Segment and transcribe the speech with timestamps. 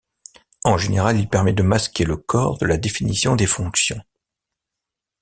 [0.63, 4.01] En général, il permet de masquer le corps de la définition des fonctions.